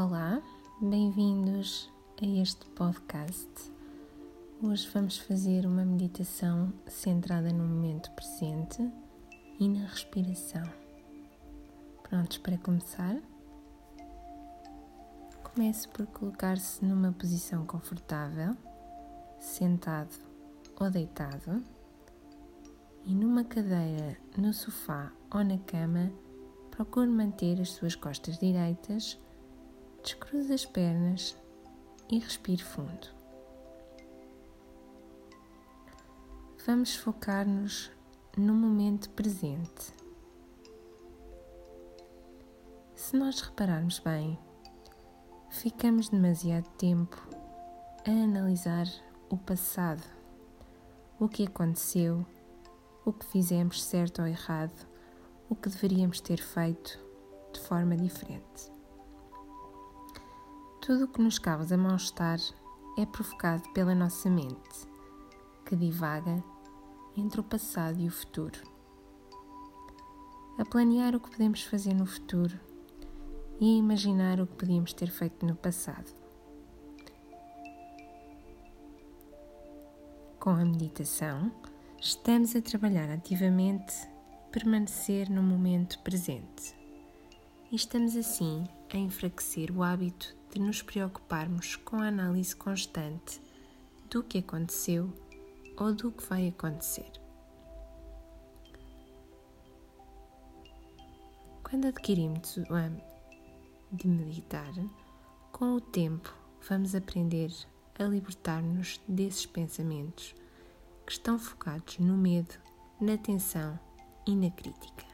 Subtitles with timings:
[0.00, 0.40] Olá,
[0.80, 1.90] bem-vindos
[2.22, 3.48] a este podcast.
[4.62, 8.80] Hoje vamos fazer uma meditação centrada no momento presente
[9.58, 10.62] e na respiração.
[12.04, 13.16] Prontos para começar?
[15.42, 18.56] Comece por colocar-se numa posição confortável,
[19.40, 20.16] sentado
[20.78, 21.60] ou deitado,
[23.04, 26.12] e numa cadeira, no sofá ou na cama
[26.78, 29.18] Procure manter as suas costas direitas,
[30.02, 31.36] descruze as pernas
[32.08, 33.08] e respire fundo.
[36.66, 37.90] Vamos focar-nos
[38.36, 39.92] no momento presente.
[42.94, 44.38] Se nós repararmos bem,
[45.50, 47.16] ficamos demasiado tempo
[48.06, 48.86] a analisar
[49.30, 50.02] o passado,
[51.18, 52.26] o que aconteceu,
[53.04, 54.88] o que fizemos certo ou errado
[55.48, 56.98] o que deveríamos ter feito
[57.52, 58.77] de forma diferente.
[60.88, 62.38] Tudo o que nos causa mal-estar
[62.96, 64.88] é provocado pela nossa mente,
[65.66, 66.42] que divaga
[67.14, 68.58] entre o passado e o futuro.
[70.56, 72.58] A planear o que podemos fazer no futuro
[73.60, 76.10] e a imaginar o que podíamos ter feito no passado.
[80.40, 81.52] Com a meditação,
[82.00, 83.94] estamos a trabalhar ativamente
[84.50, 86.74] permanecer no momento presente.
[87.70, 93.40] E estamos assim a enfraquecer o hábito de nos preocuparmos com a análise constante
[94.10, 95.12] do que aconteceu
[95.76, 97.10] ou do que vai acontecer.
[101.62, 103.06] Quando adquirimos o âmbito
[103.92, 104.72] de meditar,
[105.52, 106.34] com o tempo
[106.68, 107.52] vamos aprender
[107.98, 110.34] a libertar-nos desses pensamentos
[111.04, 112.54] que estão focados no medo,
[113.00, 113.78] na tensão
[114.26, 115.07] e na crítica.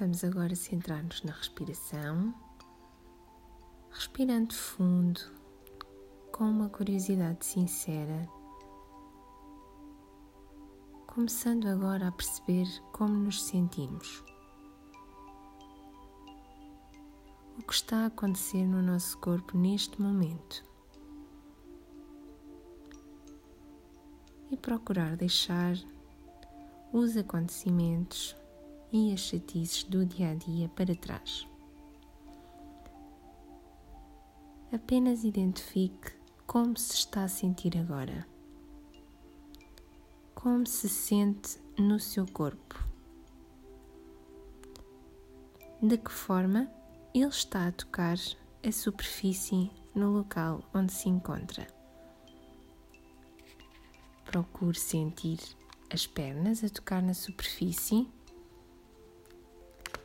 [0.00, 2.34] Vamos agora centrar-nos na respiração,
[3.90, 5.20] respirando fundo,
[6.32, 8.26] com uma curiosidade sincera,
[11.06, 14.24] começando agora a perceber como nos sentimos.
[17.58, 20.64] O que está a acontecer no nosso corpo neste momento.
[24.50, 25.76] e procurar deixar
[26.92, 28.34] os acontecimentos
[28.92, 31.46] e as chatices do dia a dia para trás.
[34.72, 36.12] Apenas identifique
[36.46, 38.26] como se está a sentir agora.
[40.34, 42.76] Como se sente no seu corpo.
[45.82, 46.70] De que forma
[47.12, 48.16] ele está a tocar
[48.64, 51.66] a superfície no local onde se encontra.
[54.24, 55.40] Procure sentir
[55.92, 58.08] as pernas a tocar na superfície,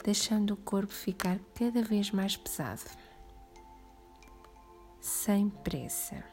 [0.05, 2.83] deixando o corpo ficar cada vez mais pesado,
[5.01, 6.23] sem pressa.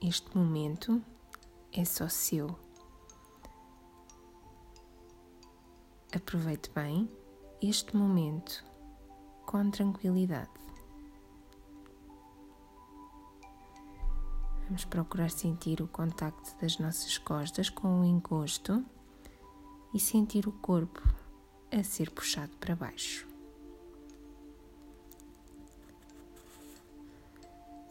[0.00, 1.02] Este momento
[1.70, 2.58] é só seu.
[6.16, 7.10] Aproveite bem
[7.60, 8.64] este momento
[9.44, 10.50] com tranquilidade.
[14.64, 18.82] Vamos procurar sentir o contacto das nossas costas com o encosto
[19.92, 21.21] e sentir o corpo
[21.72, 23.26] a ser puxado para baixo.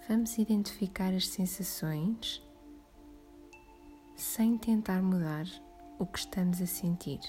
[0.07, 2.41] Vamos identificar as sensações
[4.15, 5.45] sem tentar mudar
[5.97, 7.19] o que estamos a sentir.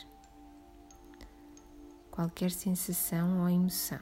[2.11, 4.01] Qualquer sensação ou emoção.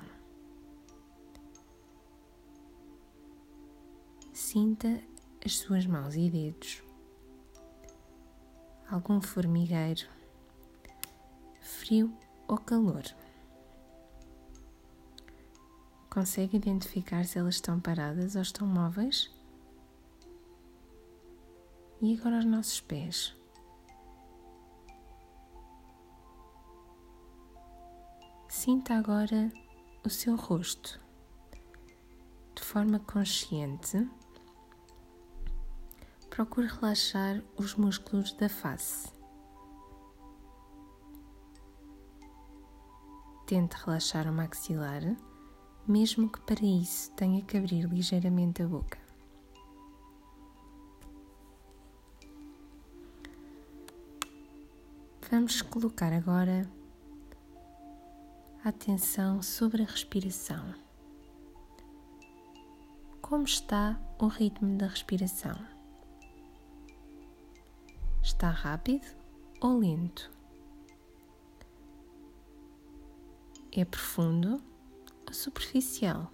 [4.32, 5.00] Sinta
[5.44, 6.82] as suas mãos e dedos,
[8.90, 10.08] algum formigueiro,
[11.60, 12.12] frio
[12.50, 13.04] ou calor.
[16.12, 19.32] Consegue identificar se elas estão paradas ou estão móveis?
[22.02, 23.36] E agora os nossos pés.
[28.48, 29.52] Sinta agora
[30.04, 31.00] o seu rosto
[32.56, 34.10] de forma consciente
[36.28, 39.19] procure relaxar os músculos da face.
[43.50, 45.02] Tente relaxar o maxilar,
[45.84, 48.96] mesmo que para isso tenha que abrir ligeiramente a boca.
[55.28, 56.70] Vamos colocar agora
[58.64, 60.72] a atenção sobre a respiração.
[63.20, 65.58] Como está o ritmo da respiração?
[68.22, 69.08] Está rápido
[69.60, 70.39] ou lento?
[73.72, 74.62] É profundo
[75.26, 76.30] ou superficial?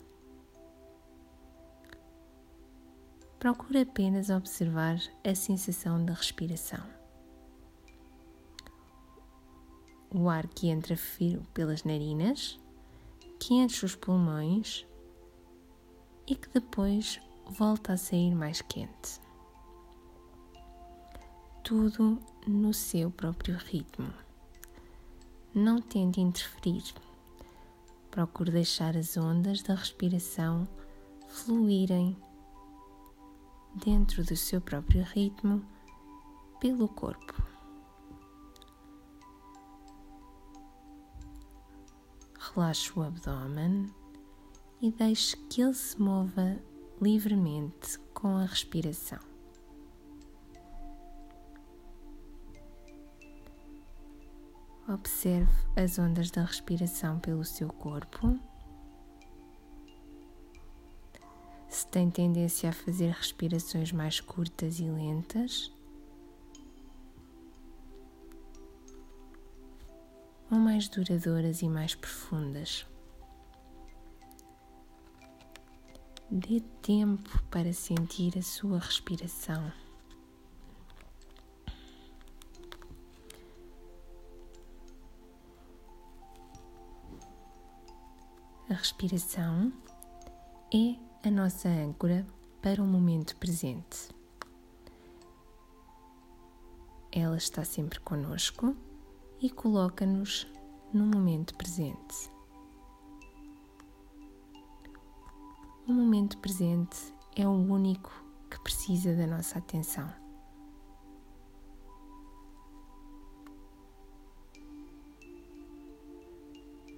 [3.39, 6.83] Procure apenas observar a sensação da respiração.
[10.11, 10.97] O ar que entra
[11.53, 12.59] pelas narinas,
[13.39, 14.87] que enche os pulmões
[16.27, 19.21] e que depois volta a sair mais quente.
[21.63, 24.13] Tudo no seu próprio ritmo.
[25.55, 26.83] Não tente interferir.
[28.17, 30.67] Procure deixar as ondas da respiração
[31.29, 32.17] fluírem
[33.75, 35.63] dentro do seu próprio ritmo
[36.59, 37.35] pelo corpo.
[42.39, 43.93] Relaxe o abdômen
[44.81, 46.59] e deixe que ele se mova
[46.99, 49.36] livremente com a respiração.
[54.89, 58.39] Observe as ondas da respiração pelo seu corpo.
[61.69, 65.73] Se tem tendência a fazer respirações mais curtas e lentas,
[70.51, 72.87] ou mais duradouras e mais profundas.
[76.31, 79.73] Dê tempo para sentir a sua respiração.
[88.87, 89.73] Respiração
[90.73, 90.95] é
[91.27, 92.25] a nossa âncora
[92.63, 94.11] para o momento presente.
[97.11, 98.77] Ela está sempre conosco
[99.41, 100.47] e coloca-nos
[100.93, 102.31] no momento presente.
[105.89, 108.13] O momento presente é o único
[108.49, 110.26] que precisa da nossa atenção.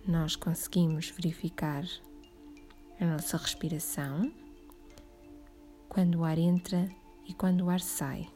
[0.08, 1.84] Nós conseguimos verificar
[2.99, 4.32] a nossa respiração
[5.88, 6.88] quando o ar entra
[7.26, 8.26] e quando o ar sai.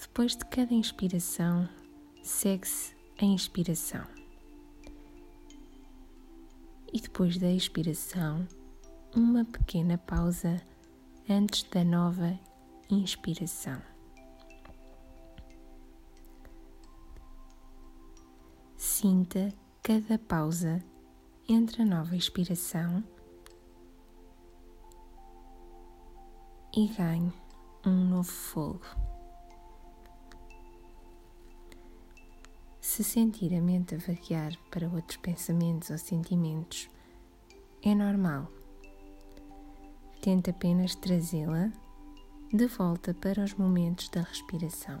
[0.00, 1.68] Depois de cada inspiração,
[2.22, 4.18] segue-se a inspiração
[6.92, 8.46] e depois da expiração,
[9.14, 10.60] uma pequena pausa
[11.28, 12.38] antes da nova
[12.90, 13.80] inspiração.
[19.00, 20.84] Sinta cada pausa
[21.48, 23.04] entre a nova expiração
[26.76, 27.32] e ganhe
[27.86, 28.82] um novo fogo.
[32.80, 36.90] Se sentir a mente a vaguear para outros pensamentos ou sentimentos,
[37.84, 38.50] é normal.
[40.20, 41.70] Tente apenas trazê-la
[42.52, 45.00] de volta para os momentos da respiração.